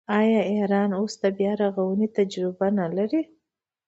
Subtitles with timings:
[0.19, 3.21] آیا ایران اوس د بیارغونې تجربه نلري؟